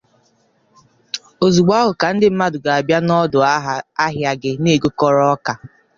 [1.45, 3.39] ozugbo ahụ ka ndị mmadụ ga-abịa n’ọdụ
[4.05, 5.53] ahịa gị na-egokọrọ ọka.